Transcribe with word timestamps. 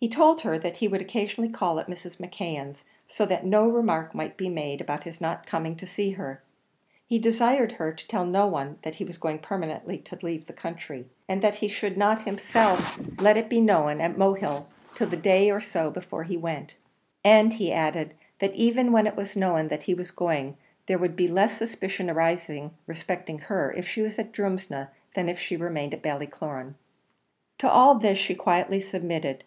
He 0.00 0.10
told 0.10 0.42
her 0.42 0.58
that 0.58 0.76
he 0.76 0.86
would 0.86 1.00
occasionally 1.00 1.48
call 1.48 1.80
at 1.80 1.86
Mrs. 1.88 2.18
McKeon's, 2.18 2.84
so 3.08 3.24
that 3.24 3.46
no 3.46 3.66
remark 3.66 4.14
might 4.14 4.36
be 4.36 4.50
made 4.50 4.82
about 4.82 5.04
his 5.04 5.18
not 5.18 5.46
coming 5.46 5.76
to 5.76 5.86
see 5.86 6.10
her; 6.10 6.42
he 7.06 7.18
desired 7.18 7.72
her 7.78 7.90
to 7.90 8.06
tell 8.06 8.26
no 8.26 8.46
one 8.46 8.78
that 8.82 8.96
he 8.96 9.04
was 9.04 9.16
going 9.16 9.38
permanently 9.38 9.96
to 9.96 10.18
leave 10.20 10.44
the 10.44 10.52
country, 10.52 11.06
and 11.26 11.40
that 11.40 11.54
he 11.54 11.68
should 11.68 11.96
not 11.96 12.24
himself 12.24 12.98
let 13.18 13.38
it 13.38 13.48
be 13.48 13.62
known 13.62 14.02
at 14.02 14.18
Mohill 14.18 14.66
till 14.94 15.06
the 15.08 15.16
day 15.16 15.50
or 15.50 15.62
so 15.62 15.90
before 15.90 16.24
he 16.24 16.36
went; 16.36 16.74
and 17.24 17.54
he 17.54 17.72
added 17.72 18.12
that 18.40 18.54
even 18.54 18.92
when 18.92 19.06
it 19.06 19.16
was 19.16 19.34
known 19.34 19.68
that 19.68 19.84
he 19.84 19.94
was 19.94 20.10
going, 20.10 20.58
there 20.86 20.98
would 20.98 21.16
be 21.16 21.28
less 21.28 21.56
suspicion 21.56 22.10
arising 22.10 22.72
respecting 22.86 23.38
her, 23.38 23.72
if 23.72 23.88
she 23.88 24.02
was 24.02 24.18
at 24.18 24.32
Drumsna, 24.32 24.90
than 25.14 25.30
if 25.30 25.38
she 25.40 25.56
remained 25.56 25.94
at 25.94 26.02
Ballycloran. 26.02 26.74
To 27.60 27.70
all 27.70 27.94
this 27.94 28.18
she 28.18 28.34
quietly 28.34 28.82
submitted. 28.82 29.44